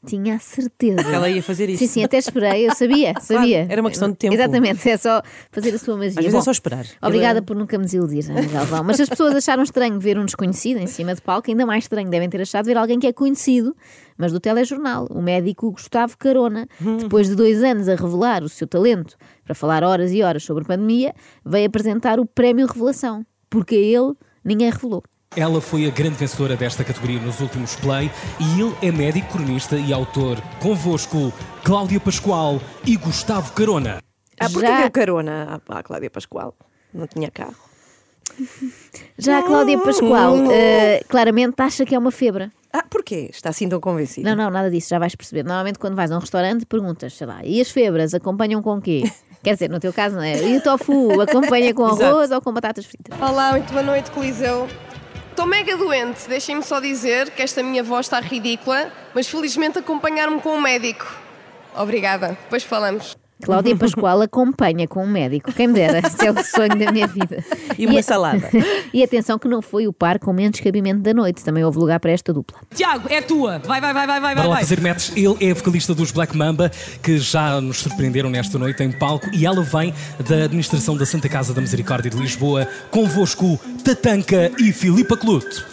Tinha 0.05 0.35
a 0.35 0.39
certeza. 0.39 1.01
Ela 1.01 1.29
ia 1.29 1.41
fazer 1.43 1.69
isso. 1.69 1.79
Sim, 1.79 1.87
sim, 1.87 2.03
até 2.03 2.17
esperei, 2.17 2.67
eu 2.69 2.75
sabia, 2.75 3.13
sabia. 3.21 3.65
era 3.69 3.81
uma 3.81 3.89
questão 3.89 4.09
de 4.09 4.15
tempo. 4.15 4.33
Exatamente, 4.33 4.89
é 4.89 4.97
só 4.97 5.21
fazer 5.51 5.73
a 5.73 5.77
sua 5.77 5.95
magia. 5.97 6.11
Às 6.11 6.15
vezes 6.17 6.31
Bom, 6.33 6.39
é 6.39 6.41
só 6.43 6.51
esperar. 6.51 6.85
Obrigada 7.01 7.39
Ele- 7.39 7.45
por 7.45 7.55
nunca 7.55 7.77
me 7.77 7.85
desiludir, 7.85 8.29
Ana 8.29 8.41
Galvão. 8.43 8.83
Mas 8.83 8.99
as 8.99 9.09
pessoas 9.09 9.35
acharam 9.35 9.63
estranho 9.63 9.99
ver 9.99 10.17
um 10.17 10.25
desconhecido 10.25 10.77
em 10.77 10.87
cima 10.87 11.13
de 11.15 11.21
palco, 11.21 11.49
ainda 11.49 11.65
mais 11.65 11.83
estranho 11.85 12.09
devem 12.09 12.29
ter 12.29 12.41
achado 12.41 12.65
ver 12.65 12.77
alguém 12.77 12.99
que 12.99 13.07
é 13.07 13.13
conhecido, 13.13 13.75
mas 14.17 14.31
do 14.31 14.39
telejornal, 14.39 15.07
o 15.09 15.21
médico 15.21 15.71
Gustavo 15.71 16.17
Carona. 16.17 16.67
Depois 16.99 17.27
de 17.27 17.35
dois 17.35 17.63
anos 17.63 17.89
a 17.89 17.95
revelar 17.95 18.43
o 18.43 18.49
seu 18.49 18.67
talento 18.67 19.15
para 19.43 19.53
falar 19.55 19.83
horas 19.83 20.11
e 20.13 20.21
horas 20.21 20.43
sobre 20.43 20.63
pandemia, 20.63 21.13
veio 21.45 21.67
apresentar 21.67 22.19
o 22.19 22.25
Prémio 22.25 22.65
Revelação, 22.67 23.25
porque 23.49 23.75
a 23.75 23.79
ele 23.79 24.13
ninguém 24.43 24.69
revelou. 24.69 25.03
Ela 25.35 25.59
foi 25.59 25.85
a 25.85 25.89
grande 25.89 26.15
vencedora 26.15 26.55
desta 26.55 26.83
categoria 26.83 27.19
nos 27.19 27.41
últimos 27.41 27.75
Play 27.75 28.09
e 28.39 28.61
ele 28.61 28.73
é 28.81 28.91
médico, 28.91 29.33
cronista 29.33 29.75
e 29.75 29.91
autor. 29.91 30.41
Convosco, 30.61 31.33
Cláudia 31.63 31.99
Pascoal 31.99 32.61
e 32.85 32.95
Gustavo 32.95 33.51
Carona. 33.53 33.99
Ah, 34.39 34.49
porque 34.49 34.65
Já- 34.67 34.81
deu 34.81 34.91
carona 34.91 35.61
à, 35.69 35.79
à 35.79 35.83
Cláudia 35.83 36.09
Pascoal? 36.09 36.55
Não 36.93 37.05
tinha 37.07 37.29
carro. 37.31 37.55
Já 39.17 39.39
a 39.39 39.43
Cláudia 39.43 39.77
Pascoal 39.79 40.35
eh, 40.51 41.03
claramente 41.07 41.55
acha 41.59 41.85
que 41.85 41.93
é 41.93 41.99
uma 41.99 42.11
febra. 42.11 42.51
Ah, 42.71 42.83
porquê? 42.89 43.29
Está 43.31 43.49
assim 43.49 43.67
tão 43.69 43.79
convencida? 43.79 44.29
Não, 44.29 44.43
não, 44.45 44.49
nada 44.51 44.69
disso, 44.69 44.89
já 44.89 44.99
vais 44.99 45.15
perceber. 45.15 45.43
Normalmente, 45.43 45.79
quando 45.79 45.95
vais 45.95 46.11
a 46.11 46.15
um 46.17 46.19
restaurante, 46.19 46.65
perguntas, 46.65 47.13
sei 47.13 47.27
lá, 47.27 47.39
e 47.43 47.59
as 47.61 47.69
febras 47.71 48.13
acompanham 48.13 48.61
com 48.61 48.81
quê? 48.81 49.03
Quer 49.43 49.53
dizer, 49.53 49.69
no 49.69 49.79
teu 49.79 49.93
caso, 49.93 50.15
não 50.15 50.23
é? 50.23 50.41
E 50.43 50.57
o 50.57 50.61
tofu 50.63 51.21
acompanha 51.21 51.73
com 51.73 51.85
arroz 51.87 52.31
ou 52.31 52.41
com 52.41 52.51
batatas 52.51 52.85
fritas? 52.85 53.17
Olá, 53.21 53.51
muito 53.51 53.71
boa 53.71 53.83
noite, 53.83 54.09
Coliseu. 54.11 54.67
Estou 55.35 55.45
mega 55.45 55.75
doente, 55.75 56.29
deixem-me 56.29 56.63
só 56.63 56.79
dizer 56.79 57.29
que 57.31 57.41
esta 57.41 57.61
minha 57.61 57.83
voz 57.83 58.05
está 58.05 58.21
ridícula, 58.21 58.89
mas 59.13 59.27
felizmente 59.27 59.77
acompanharam-me 59.77 60.39
com 60.39 60.55
um 60.55 60.61
médico. 60.61 61.05
Obrigada, 61.75 62.37
depois 62.43 62.63
falamos. 62.63 63.17
Cláudia 63.43 63.75
Pascoal 63.75 64.21
acompanha 64.21 64.87
com 64.87 65.03
um 65.03 65.07
médico. 65.07 65.51
Quem 65.51 65.67
me 65.67 65.73
dera, 65.73 65.99
esse 65.99 66.25
é 66.25 66.31
o 66.31 66.43
sonho 66.43 66.77
da 66.77 66.91
minha 66.91 67.05
vida. 67.05 67.43
E 67.77 67.85
uma 67.85 67.99
a- 67.99 68.03
salada. 68.03 68.49
e 68.93 69.03
atenção 69.03 69.37
que 69.37 69.47
não 69.47 69.61
foi 69.61 69.87
o 69.87 69.93
par 69.93 70.19
com 70.19 70.31
menos 70.31 70.59
cabimento 70.59 71.01
da 71.01 71.13
noite, 71.13 71.43
também 71.43 71.63
houve 71.63 71.77
lugar 71.77 71.99
para 71.99 72.11
esta 72.11 72.31
dupla. 72.33 72.57
Tiago, 72.73 73.07
é 73.09 73.21
tua. 73.21 73.59
Vai, 73.59 73.81
vai, 73.81 73.93
vai, 73.93 74.07
vai, 74.07 74.19
vai, 74.21 74.35
Para 74.35 74.43
lá 74.47 74.55
vai. 74.55 74.63
fazer 74.63 74.79
matches, 74.81 75.11
ele 75.15 75.35
é 75.41 75.53
vocalista 75.53 75.93
dos 75.93 76.11
Black 76.11 76.35
Mamba, 76.35 76.71
que 77.03 77.17
já 77.17 77.59
nos 77.59 77.77
surpreenderam 77.77 78.29
nesta 78.29 78.57
noite 78.57 78.81
em 78.83 78.91
palco, 78.91 79.27
e 79.33 79.45
ela 79.45 79.61
vem 79.61 79.93
da 80.27 80.45
administração 80.45 80.95
da 80.95 81.05
Santa 81.05 81.27
Casa 81.29 81.53
da 81.53 81.61
Misericórdia 81.61 82.09
de 82.09 82.17
Lisboa, 82.17 82.67
convosco, 82.89 83.59
Tatanka 83.83 84.51
e 84.59 84.71
Filipa 84.71 85.17
Clute. 85.17 85.63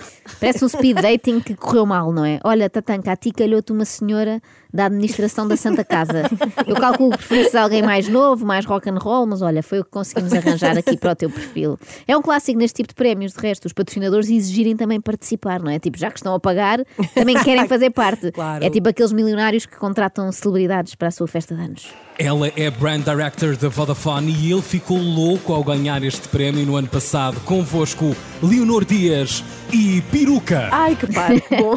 Parece 0.40 0.64
um 0.64 0.68
speed 0.68 0.98
dating 1.00 1.40
que 1.40 1.54
correu 1.54 1.84
mal, 1.86 2.12
não 2.12 2.24
é? 2.24 2.38
Olha, 2.44 2.68
Tatanka, 2.70 3.12
a 3.12 3.16
ti 3.16 3.30
calhou-te 3.32 3.72
uma 3.72 3.84
senhora 3.84 4.40
da 4.72 4.86
administração 4.86 5.46
da 5.46 5.56
Santa 5.56 5.84
Casa. 5.84 6.22
Eu 6.66 6.76
calculo 6.76 7.10
que 7.10 7.18
preferes 7.18 7.54
alguém 7.54 7.82
mais 7.82 8.08
novo, 8.08 8.46
mais 8.46 8.64
rock 8.64 8.88
and 8.88 8.98
roll, 8.98 9.26
mas 9.26 9.42
olha, 9.42 9.62
foi 9.62 9.80
o 9.80 9.84
que 9.84 9.90
conseguimos 9.90 10.32
arranjar 10.32 10.76
aqui 10.78 10.96
para 10.96 11.12
o 11.12 11.14
teu 11.14 11.30
perfil. 11.30 11.78
É 12.06 12.16
um 12.16 12.22
clássico 12.22 12.58
neste 12.58 12.76
tipo 12.76 12.88
de 12.88 12.94
prémios, 12.94 13.32
de 13.32 13.40
resto, 13.40 13.66
os 13.66 13.72
patrocinadores 13.72 14.30
exigirem 14.30 14.76
também 14.76 15.00
participar, 15.00 15.60
não 15.60 15.70
é? 15.70 15.78
Tipo, 15.78 15.98
já 15.98 16.10
que 16.10 16.18
estão 16.18 16.34
a 16.34 16.40
pagar, 16.40 16.80
também 17.14 17.36
querem 17.42 17.66
fazer 17.66 17.90
parte. 17.90 18.32
Claro. 18.42 18.64
É 18.64 18.70
tipo 18.70 18.88
aqueles 18.88 19.12
milionários 19.12 19.66
que 19.66 19.76
contratam 19.76 20.30
celebridades 20.32 20.94
para 20.94 21.08
a 21.08 21.10
sua 21.10 21.28
festa 21.28 21.54
de 21.54 21.60
anos. 21.60 21.92
Ela 22.18 22.48
é 22.56 22.70
Brand 22.70 23.02
Director 23.02 23.56
da 23.56 23.68
Vodafone 23.68 24.32
e 24.32 24.52
ele 24.52 24.62
ficou 24.62 24.98
louco 24.98 25.52
ao 25.52 25.64
ganhar 25.64 26.02
este 26.02 26.28
prémio 26.28 26.64
no 26.64 26.76
ano 26.76 26.88
passado. 26.88 27.40
Convosco, 27.40 28.14
Leonor 28.42 28.84
Dias 28.84 29.42
e 29.72 30.02
Peruca. 30.12 30.68
Ai, 30.70 30.94
que 30.94 31.12
par, 31.12 31.30
bom. 31.58 31.74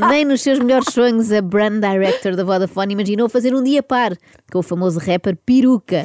Nem 0.08 0.24
nos 0.24 0.42
seus 0.42 0.58
melhores 0.58 0.92
sonhos 0.92 1.30
a 1.30 1.42
brand 1.42 1.80
director 1.80 2.33
da 2.36 2.44
Vodafone 2.44 2.92
imaginou 2.92 3.28
fazer 3.28 3.54
um 3.54 3.62
dia 3.62 3.82
par 3.82 4.16
com 4.52 4.58
o 4.58 4.62
famoso 4.62 4.98
rapper 4.98 5.36
Peruca. 5.44 6.04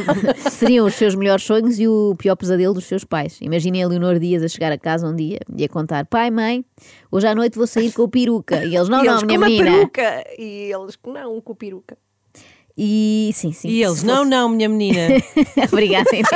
Seriam 0.50 0.86
os 0.86 0.94
seus 0.94 1.14
melhores 1.14 1.44
sonhos 1.44 1.78
e 1.78 1.86
o 1.88 2.14
pior 2.16 2.36
pesadelo 2.36 2.74
dos 2.74 2.84
seus 2.84 3.04
pais. 3.04 3.38
Imaginem 3.40 3.82
a 3.82 3.88
Leonor 3.88 4.18
Dias 4.18 4.42
a 4.42 4.48
chegar 4.48 4.72
a 4.72 4.78
casa 4.78 5.06
um 5.06 5.14
dia 5.14 5.38
e 5.56 5.64
a 5.64 5.68
contar: 5.68 6.06
pai, 6.06 6.30
mãe, 6.30 6.64
hoje 7.10 7.26
à 7.26 7.34
noite 7.34 7.56
vou 7.56 7.66
sair 7.66 7.92
com 7.92 8.02
o 8.02 8.08
Peruca. 8.08 8.64
E 8.64 8.76
eles: 8.76 8.88
não, 8.90 9.02
e 9.02 9.06
não, 9.06 9.12
eles 9.14 9.22
minha 9.24 9.38
com 9.38 9.44
menina. 9.44 9.70
peruca. 9.70 10.24
E 10.38 10.72
eles, 10.72 10.98
não, 11.06 11.40
com 11.40 11.54
peruca. 11.54 11.96
E 12.82 13.30
sim, 13.34 13.52
sim. 13.52 13.68
E 13.68 13.82
eles, 13.82 13.98
se 13.98 14.06
não, 14.06 14.18
fosse- 14.18 14.30
não, 14.30 14.48
minha 14.48 14.68
menina. 14.68 15.08
Obrigada, 15.70 16.08
Inês. 16.12 16.26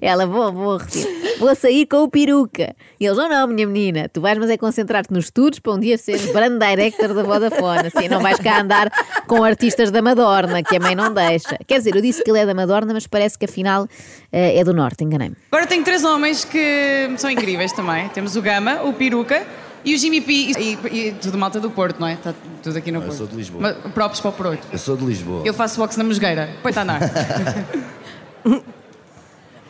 Ela, 0.00 0.26
vou, 0.26 0.52
vou 0.52 0.76
repetir. 0.76 1.06
Vou 1.38 1.54
sair 1.54 1.86
com 1.86 2.02
o 2.02 2.08
peruca. 2.08 2.74
E 3.00 3.06
eles, 3.06 3.16
não, 3.16 3.28
não, 3.28 3.46
minha 3.48 3.66
menina, 3.66 4.08
tu 4.08 4.20
vais, 4.20 4.38
mas 4.38 4.50
é 4.50 4.56
concentrar-te 4.56 5.12
nos 5.12 5.24
estudos 5.26 5.58
para 5.58 5.72
um 5.72 5.78
dia 5.80 5.96
seres 5.98 6.30
brand 6.32 6.58
director 6.58 7.14
da 7.14 7.22
Vodafone. 7.22 7.88
Assim, 7.92 8.08
não 8.08 8.20
vais 8.20 8.38
cá 8.38 8.60
andar 8.60 8.90
com 9.26 9.42
artistas 9.42 9.90
da 9.90 10.02
Madorna, 10.02 10.62
que 10.62 10.76
a 10.76 10.80
mãe 10.80 10.94
não 10.94 11.12
deixa. 11.12 11.58
Quer 11.66 11.78
dizer, 11.78 11.96
eu 11.96 12.02
disse 12.02 12.22
que 12.22 12.30
ele 12.30 12.38
é 12.40 12.46
da 12.46 12.54
Madorna, 12.54 12.92
mas 12.92 13.06
parece 13.06 13.38
que 13.38 13.44
afinal 13.46 13.88
eh, 14.30 14.58
é 14.58 14.64
do 14.64 14.72
Norte, 14.72 15.02
enganei-me. 15.04 15.36
Agora 15.50 15.66
tenho 15.66 15.82
três 15.82 16.04
homens 16.04 16.44
que 16.44 17.10
são 17.16 17.30
incríveis 17.30 17.72
também. 17.72 18.08
Temos 18.10 18.36
o 18.36 18.42
Gama, 18.42 18.82
o 18.84 18.92
Peruca 18.92 19.44
e 19.84 19.94
o 19.94 19.98
Jimmy 19.98 20.20
P. 20.20 20.32
E, 20.32 20.78
e 21.08 21.12
tudo 21.12 21.36
malta 21.38 21.58
do 21.58 21.70
Porto, 21.70 21.98
não 21.98 22.06
é? 22.06 22.12
Está 22.14 22.34
tudo 22.62 22.76
aqui 22.78 22.92
no 22.92 23.00
Porto. 23.00 23.16
sou 23.16 23.26
de 23.26 23.36
Lisboa. 23.36 23.76
Mas, 23.82 23.92
próprios 23.92 24.20
para 24.20 24.30
o 24.30 24.32
Porto. 24.32 24.66
Eu 24.70 24.78
sou 24.78 24.96
de 24.96 25.04
Lisboa. 25.04 25.42
Eu 25.44 25.54
faço 25.54 25.80
boxe 25.80 25.98
na 25.98 26.04
Mosgueira. 26.04 26.50
Põe-te 26.62 26.78
a 26.78 26.82
andar. 26.84 27.00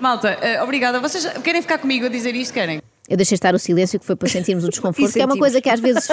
Malta, 0.03 0.37
eh, 0.43 0.61
obrigada. 0.63 0.99
Vocês 0.99 1.25
querem 1.45 1.63
ficar 1.63 1.79
comigo 1.79 2.07
a 2.07 2.09
dizer 2.09 2.35
isto? 2.35 2.53
Querem? 2.53 2.83
Eu 3.09 3.17
deixei 3.17 3.37
estar 3.37 3.55
o 3.55 3.59
silêncio 3.59 4.01
que 4.01 4.05
foi 4.07 4.17
para 4.17 4.29
sentirmos 4.29 4.65
o 4.65 4.69
desconforto, 4.71 5.13
que 5.13 5.21
é 5.21 5.25
uma 5.25 5.37
coisa 5.39 5.61
que 5.61 5.69
às 5.71 5.79
vezes 5.79 6.09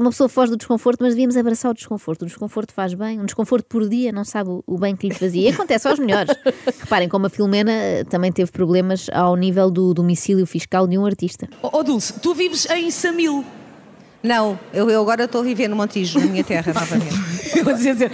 uma 0.00 0.10
pessoa 0.10 0.28
foge 0.28 0.50
do 0.50 0.56
desconforto, 0.58 0.98
mas 1.00 1.14
devíamos 1.14 1.34
abraçar 1.36 1.70
o 1.70 1.74
desconforto. 1.74 2.22
O 2.22 2.26
desconforto 2.26 2.74
faz 2.74 2.92
bem, 2.92 3.18
um 3.18 3.24
desconforto 3.24 3.64
por 3.66 3.88
dia 3.88 4.12
não 4.12 4.22
sabe 4.24 4.50
o- 4.50 4.62
o 4.66 4.76
bem 4.78 4.94
que 4.94 5.08
lhe 5.08 5.14
fazia. 5.14 5.48
E 5.48 5.52
acontece 5.52 5.88
aos 5.88 5.98
melhores. 5.98 6.34
Reparem 6.80 7.08
como 7.08 7.26
a 7.26 7.30
Filomena 7.30 7.72
eh, 7.72 8.04
também 8.04 8.30
teve 8.30 8.50
problemas 8.52 9.06
ao 9.14 9.34
nível 9.34 9.70
do 9.70 9.94
domicílio 9.94 10.44
fiscal 10.46 10.86
de 10.86 10.98
um 10.98 11.06
artista. 11.06 11.48
Ó 11.62 11.70
oh, 11.72 11.82
Dulce, 11.82 12.12
tu 12.20 12.34
vives 12.34 12.66
em 12.70 12.90
Samil. 12.90 13.44
Não, 14.22 14.60
eu, 14.74 14.90
eu 14.90 15.00
agora 15.00 15.24
estou 15.24 15.40
a 15.40 15.44
viver 15.44 15.68
no 15.68 15.76
Montijo, 15.76 16.18
na 16.18 16.26
minha 16.26 16.44
terra, 16.44 16.70
novamente. 16.74 17.16
Eu 17.56 17.64
vou 17.64 17.72
dizer, 17.72 18.12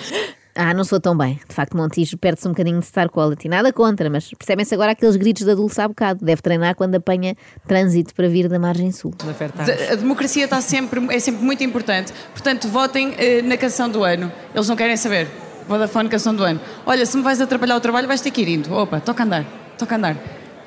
Ah, 0.56 0.72
não 0.72 0.84
sou 0.84 0.98
tão 0.98 1.16
bem. 1.16 1.38
De 1.46 1.54
facto, 1.54 1.76
Montijo 1.76 2.16
perde-se 2.16 2.48
um 2.48 2.52
bocadinho 2.52 2.80
de 2.80 2.86
star 2.86 3.10
quality. 3.10 3.46
Nada 3.46 3.70
contra, 3.75 4.08
mas 4.08 4.30
percebem-se 4.30 4.75
agora 4.75 4.92
aqueles 4.92 5.14
gritos 5.14 5.44
da 5.44 5.54
Dulce 5.54 5.78
há 5.82 5.86
bocado. 5.86 6.25
Deve 6.25 6.40
treinar 6.40 6.75
quando 6.75 6.94
apanha 6.94 7.36
trânsito 7.68 8.14
para 8.14 8.26
vir 8.26 8.48
da 8.48 8.58
margem 8.58 8.90
sul. 8.90 9.12
A 9.90 9.94
democracia 9.94 10.44
está 10.44 10.62
sempre, 10.62 11.14
é 11.14 11.20
sempre 11.20 11.44
muito 11.44 11.62
importante. 11.62 12.10
Portanto, 12.32 12.68
votem 12.68 13.14
eh, 13.18 13.42
na 13.42 13.58
canção 13.58 13.90
do 13.90 14.02
ano. 14.02 14.32
Eles 14.54 14.66
não 14.66 14.76
querem 14.76 14.96
saber. 14.96 15.28
Vodafone, 15.68 16.08
canção 16.08 16.34
do 16.34 16.42
ano. 16.42 16.58
Olha, 16.86 17.04
se 17.04 17.16
me 17.16 17.22
vais 17.22 17.38
atrapalhar 17.38 17.76
o 17.76 17.80
trabalho, 17.80 18.08
vais 18.08 18.22
ter 18.22 18.30
que 18.30 18.40
ir 18.40 18.48
indo. 18.48 18.72
Opa, 18.72 18.98
toca 18.98 19.25
andar, 19.25 19.44
toca 19.76 19.94
a 19.94 19.98
andar. 19.98 20.16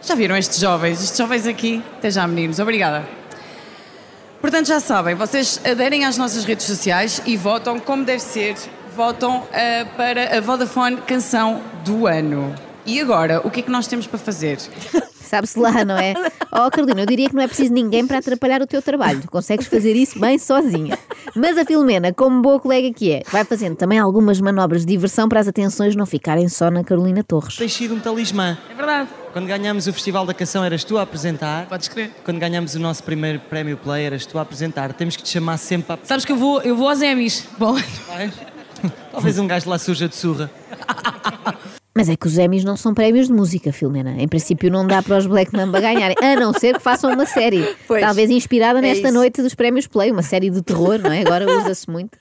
Já 0.04 0.14
viram 0.14 0.38
estes 0.38 0.60
jovens? 0.60 1.02
Estes 1.02 1.18
jovens 1.18 1.48
aqui? 1.48 1.84
Até 1.98 2.12
já, 2.12 2.28
meninos. 2.28 2.60
Obrigada. 2.60 3.08
Portanto, 4.40 4.68
já 4.68 4.80
sabem, 4.80 5.16
vocês 5.16 5.60
aderem 5.66 6.06
às 6.06 6.18
nossas 6.18 6.46
redes 6.46 6.66
sociais 6.66 7.22
e 7.26 7.36
votam 7.36 7.80
como 7.80 8.06
deve 8.06 8.22
ser. 8.22 8.56
Votam 8.96 9.44
eh, 9.52 9.86
para 9.98 10.38
a 10.38 10.42
Vodafone 10.42 10.98
Canção 10.98 11.62
do 11.86 12.08
Ano. 12.08 12.54
E 12.86 13.00
agora, 13.00 13.42
o 13.46 13.52
que 13.52 13.60
é 13.60 13.64
que 13.64 13.72
nós 13.72 13.88
temos 13.88 14.08
para 14.08 14.20
fazer? 14.20 14.58
Sabe-se 15.22 15.60
lá, 15.60 15.86
não 15.86 15.96
é? 15.96 16.16
Oh, 16.52 16.72
Carolina, 16.72 17.02
eu 17.02 17.06
diria 17.06 17.30
que 17.30 17.36
não 17.36 17.44
é 17.44 17.48
preciso 17.48 17.72
ninguém 17.72 18.08
para 18.08 18.18
atrapalhar 18.18 18.64
o 18.64 18.66
teu 18.66 18.82
trabalho. 18.82 19.22
Tu 19.22 19.30
consegues 19.30 19.68
fazer 19.68 19.96
isso 19.96 20.20
bem 20.20 20.40
sozinha. 20.40 20.98
Mas 21.36 21.56
a 21.56 21.64
Filomena, 21.64 22.12
como 22.12 22.42
boa 22.42 22.60
colega 22.60 22.92
que 22.92 23.12
é, 23.12 23.22
vai 23.32 23.46
fazendo 23.46 23.76
também 23.76 24.00
algumas 24.00 24.42
manobras 24.42 24.82
de 24.82 24.88
diversão 24.88 25.30
para 25.30 25.40
as 25.40 25.48
atenções 25.48 25.96
não 25.96 26.08
ficarem 26.08 26.50
só 26.50 26.72
na 26.72 26.84
Carolina 26.84 27.24
Torres. 27.24 27.56
Tens 27.56 27.74
sido 27.74 27.94
um 27.94 28.00
talismã. 28.00 28.58
É 28.72 28.74
verdade. 28.74 29.10
Quando 29.32 29.46
ganhámos 29.46 29.86
o 29.86 29.94
Festival 29.94 30.26
da 30.26 30.34
Canção 30.34 30.66
eras 30.66 30.84
tu 30.84 30.98
a 30.98 31.04
apresentar. 31.04 31.68
Podes 31.68 31.88
crer. 31.88 32.10
Quando 32.26 32.40
ganhámos 32.40 32.74
o 32.74 32.80
nosso 32.80 33.04
primeiro 33.04 33.40
prémio 33.40 33.78
Play 33.78 34.06
eras 34.06 34.26
tu 34.26 34.40
a 34.40 34.42
apresentar. 34.42 34.94
Temos 34.94 35.16
que 35.16 35.22
te 35.22 35.30
chamar 35.30 35.58
sempre 35.58 35.94
a... 35.94 36.00
sabes 36.04 36.26
que 36.26 36.32
eu 36.32 36.38
vou, 36.38 36.60
eu 36.64 36.76
vou 36.76 36.90
aos 36.90 37.04
Emmys. 37.04 37.46
Bom, 37.60 37.76
Vais? 38.08 38.34
Talvez 39.12 39.38
um 39.40 39.48
gajo 39.48 39.70
lá 39.70 39.78
suja 39.78 40.08
de 40.08 40.16
surra. 40.16 40.50
Mas 41.96 42.08
é 42.08 42.16
que 42.16 42.28
os 42.28 42.38
Emmys 42.38 42.64
não 42.64 42.78
são 42.78 42.94
prémios 42.94 43.28
de 43.28 43.34
música, 43.34 43.74
Filomena. 43.74 44.12
Em 44.18 44.28
princípio 44.28 44.72
não 44.72 44.88
dá 44.88 45.04
para 45.04 45.18
os 45.18 45.26
Black 45.26 45.54
Mamba 45.54 45.82
ganharem, 45.82 46.16
a 46.22 46.36
não 46.40 46.54
ser 46.54 46.76
que 46.78 46.80
façam 46.82 47.12
uma 47.12 47.26
série. 47.26 47.76
Pois. 47.86 48.02
Talvez 48.02 48.30
inspirada 48.30 48.80
É 48.80 48.82
nesta 48.84 49.08
isso. 49.08 49.14
noite 49.14 49.42
dos 49.42 49.54
prémios 49.54 49.86
Play, 49.86 50.10
uma 50.12 50.22
série 50.22 50.50
de 50.50 50.62
terror, 50.62 50.98
não 51.00 51.12
é? 51.12 51.22
Agora 51.22 51.46
usa-se 51.60 51.90
muito. 51.90 52.18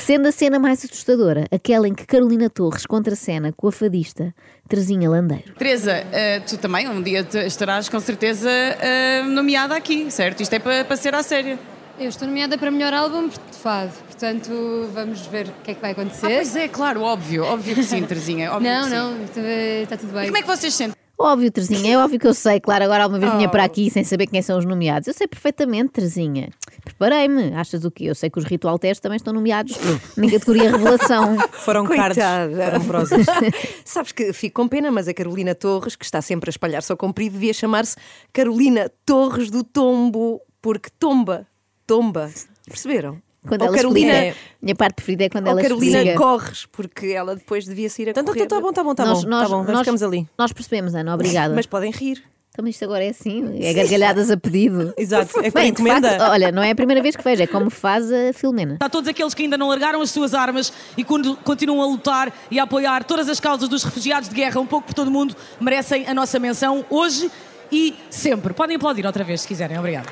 Sendo 0.00 0.28
a 0.28 0.32
cena 0.32 0.58
mais 0.58 0.84
assustadora, 0.84 1.46
aquela 1.50 1.88
em 1.88 1.94
que 1.94 2.04
Carolina 2.04 2.50
Torres 2.50 2.84
contracena 2.84 3.52
com 3.56 3.68
a 3.68 3.72
fadista 3.72 4.34
Terezinha 4.68 5.08
Landeiro. 5.08 5.54
Teresa, 5.56 6.04
eh, 6.12 6.40
tu 6.40 6.58
também 6.58 6.86
um 6.88 7.00
dia 7.00 7.26
estarás 7.46 7.88
com 7.88 8.00
certeza 8.00 8.50
eh, 8.50 9.22
nomeada 9.22 9.74
aqui, 9.74 10.10
certo? 10.10 10.42
Isto 10.42 10.54
é 10.54 10.58
para 10.58 10.84
para 10.84 10.96
ser 10.96 11.14
à 11.14 11.22
séria. 11.22 11.58
Eu 12.02 12.08
estou 12.08 12.26
nomeada 12.26 12.58
para 12.58 12.70
melhor 12.70 12.92
álbum 12.92 13.28
de 13.28 13.38
fado, 13.62 13.92
portanto 14.06 14.50
vamos 14.92 15.24
ver 15.26 15.46
o 15.46 15.52
que 15.62 15.70
é 15.70 15.74
que 15.74 15.80
vai 15.80 15.90
Ah, 15.90 15.92
acontecer. 15.92 16.26
pois 16.26 16.56
é, 16.56 16.66
claro, 16.68 17.00
óbvio, 17.02 17.44
óbvio 17.44 17.74
que 17.76 17.82
sim, 17.84 18.02
Terezinha. 18.06 18.52
Óbvio 18.52 18.68
não, 18.70 18.88
não, 18.88 19.24
está, 19.24 19.40
está 19.82 19.96
tudo 19.96 20.12
bem. 20.12 20.24
E 20.24 20.26
como 20.26 20.36
é 20.38 20.42
que 20.42 20.48
vocês 20.48 20.74
sentem? 20.74 20.96
Óbvio, 21.16 21.52
Terezinha, 21.52 21.94
é 21.94 21.98
óbvio 21.98 22.18
que 22.18 22.26
eu 22.26 22.34
sei, 22.34 22.58
claro, 22.58 22.82
agora 22.84 23.04
alguma 23.04 23.20
vez 23.20 23.32
vinha 23.34 23.46
Oh. 23.46 23.50
para 23.50 23.62
aqui 23.62 23.88
sem 23.88 24.02
saber 24.02 24.26
quem 24.26 24.42
são 24.42 24.58
os 24.58 24.64
nomeados. 24.64 25.06
Eu 25.06 25.14
sei 25.14 25.28
perfeitamente, 25.28 25.90
Terezinha. 25.92 26.48
Preparei-me. 26.84 27.54
Achas 27.54 27.84
o 27.84 27.90
quê? 27.92 28.04
Eu 28.06 28.14
sei 28.16 28.28
que 28.28 28.38
os 28.40 28.44
Ritual 28.44 28.76
Test 28.80 29.00
também 29.00 29.16
estão 29.16 29.32
nomeados 29.32 29.76
na 30.16 30.28
categoria 30.28 30.72
Revelação. 30.72 31.36
Foram 31.52 31.84
cards, 31.86 32.16
Coitada. 32.18 32.64
foram 32.72 32.84
prosas. 32.84 33.26
Sabes 33.84 34.10
que 34.10 34.32
fico 34.32 34.60
com 34.60 34.66
pena, 34.66 34.90
mas 34.90 35.06
a 35.06 35.14
Carolina 35.14 35.54
Torres, 35.54 35.94
que 35.94 36.04
está 36.04 36.20
sempre 36.20 36.48
a 36.48 36.50
espalhar 36.50 36.82
seu 36.82 36.96
comprido, 36.96 37.34
devia 37.34 37.52
chamar-se 37.54 37.94
Carolina 38.32 38.90
Torres 39.06 39.48
do 39.48 39.62
Tombo, 39.62 40.40
porque 40.60 40.88
tomba, 40.98 41.46
tomba. 41.86 42.30
Perceberam? 42.66 43.20
Quando 43.46 43.62
ela 43.62 43.74
Carolina, 43.74 44.12
explica. 44.28 44.36
Minha 44.62 44.74
parte 44.76 44.94
preferida 44.94 45.24
é 45.24 45.28
quando 45.28 45.48
ela 45.48 45.60
Carolina 45.60 45.98
explica. 45.98 46.16
corres, 46.18 46.64
porque 46.70 47.06
ela 47.06 47.34
depois 47.34 47.64
devia 47.64 47.90
sair 47.90 48.06
a 48.08 48.10
Então, 48.12 48.24
correr. 48.24 48.46
tá 48.46 48.60
bom, 48.60 48.72
tá 48.72 48.84
bom, 48.84 48.94
tá 48.94 49.04
Nós- 49.04 49.24
bom. 49.24 49.30
nós- 49.30 49.42
tá 49.42 49.48
bom, 49.56 49.64
nós- 49.64 49.78
ficamos 49.80 50.02
ali. 50.02 50.28
Nós 50.38 50.52
percebemos, 50.52 50.94
Ana, 50.94 51.12
obrigada. 51.14 51.52
Mas 51.52 51.66
podem 51.66 51.90
rir. 51.90 52.22
Então 52.50 52.68
isto 52.68 52.84
agora 52.84 53.02
é 53.02 53.08
assim, 53.08 53.58
é 53.64 53.72
gargalhadas 53.72 54.30
a 54.30 54.36
pedido. 54.36 54.92
Exato, 54.98 55.40
é 55.40 55.50
Bem, 55.50 55.64
de 55.64 55.70
encomenda. 55.70 56.10
facto, 56.10 56.30
olha, 56.30 56.52
não 56.52 56.62
é 56.62 56.70
a 56.70 56.74
primeira 56.74 57.02
vez 57.02 57.16
que 57.16 57.24
vejo, 57.24 57.42
é 57.42 57.46
como 57.46 57.70
faz 57.70 58.12
a 58.12 58.32
Filomena. 58.34 58.74
Está 58.74 58.90
todos 58.90 59.08
aqueles 59.08 59.32
que 59.32 59.42
ainda 59.42 59.56
não 59.56 59.68
largaram 59.68 60.02
as 60.02 60.10
suas 60.10 60.34
armas 60.34 60.70
e 60.96 61.02
quando 61.02 61.34
continuam 61.38 61.80
a 61.80 61.86
lutar 61.86 62.30
e 62.50 62.60
a 62.60 62.64
apoiar 62.64 63.04
todas 63.04 63.26
as 63.30 63.40
causas 63.40 63.68
dos 63.70 63.82
refugiados 63.82 64.28
de 64.28 64.34
guerra, 64.34 64.60
um 64.60 64.66
pouco 64.66 64.86
por 64.88 64.94
todo 64.94 65.08
o 65.08 65.10
mundo, 65.10 65.34
merecem 65.58 66.06
a 66.06 66.12
nossa 66.14 66.38
menção 66.38 66.84
hoje 66.90 67.30
e 67.72 67.94
sempre. 68.10 68.52
Podem 68.52 68.76
aplaudir 68.76 69.04
outra 69.06 69.24
vez 69.24 69.40
se 69.40 69.48
quiserem. 69.48 69.78
Obrigada. 69.78 70.10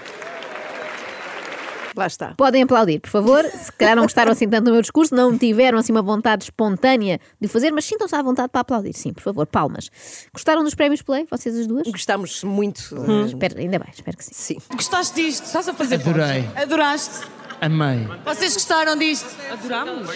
Lá 2.00 2.06
está. 2.06 2.32
Podem 2.34 2.62
aplaudir, 2.62 2.98
por 2.98 3.10
favor. 3.10 3.44
Se 3.44 3.70
calhar 3.72 3.94
não 3.94 4.04
gostaram 4.04 4.32
assim 4.32 4.48
tanto 4.48 4.64
do 4.64 4.72
meu 4.72 4.80
discurso, 4.80 5.14
não 5.14 5.36
tiveram 5.36 5.76
assim 5.78 5.92
uma 5.92 6.00
vontade 6.00 6.44
espontânea 6.44 7.20
de 7.38 7.46
o 7.46 7.50
fazer, 7.50 7.70
mas 7.72 7.84
sintam-se 7.84 8.14
à 8.16 8.22
vontade 8.22 8.48
para 8.48 8.62
aplaudir. 8.62 8.94
Sim, 8.94 9.12
por 9.12 9.22
favor, 9.22 9.46
palmas. 9.46 9.90
Gostaram 10.32 10.64
dos 10.64 10.74
prémios 10.74 11.02
Play, 11.02 11.26
vocês 11.30 11.54
as 11.54 11.66
duas? 11.66 11.86
Gostámos 11.86 12.42
muito. 12.42 12.80
Espero- 13.26 13.58
ainda 13.58 13.78
bem, 13.78 13.88
espero 13.92 14.16
que 14.16 14.24
sim. 14.24 14.32
Sim. 14.32 14.56
Gostaste 14.74 15.14
disto? 15.22 15.44
Estás 15.44 15.68
a 15.68 15.74
fazer 15.74 15.96
Adorei. 15.96 16.42
pontos. 16.44 16.62
Adoraste? 16.62 17.20
Amei. 17.60 18.08
Vocês 18.24 18.54
gostaram 18.54 18.96
disto? 18.96 19.28
Adorámos. 19.52 20.08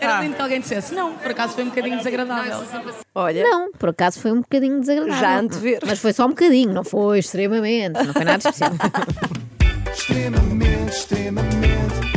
Era 0.00 0.20
lindo 0.22 0.34
que 0.34 0.42
alguém 0.42 0.58
dissesse. 0.60 0.92
Não, 0.92 1.12
por 1.12 1.30
acaso 1.30 1.54
foi 1.54 1.62
um 1.62 1.68
bocadinho 1.68 1.96
desagradável. 1.98 2.64
Olha, 3.14 3.44
Não, 3.44 3.70
por 3.70 3.90
acaso 3.90 4.18
foi 4.18 4.32
um 4.32 4.40
bocadinho 4.40 4.80
desagradável. 4.80 5.20
Já 5.20 5.38
antever. 5.38 5.78
Mas 5.86 6.00
foi 6.00 6.12
só 6.12 6.24
um 6.26 6.30
bocadinho, 6.30 6.72
não 6.72 6.82
foi 6.82 7.20
extremamente, 7.20 8.04
não 8.04 8.12
foi 8.12 8.24
nada 8.24 8.38
especial. 8.38 8.72
extremamente, 9.96 10.84
extremamente, 10.86 12.15